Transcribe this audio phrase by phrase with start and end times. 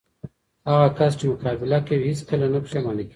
[0.69, 3.09] هغه کس چې مقابله کوي، هیڅ کله نه پښېمانه کېږي.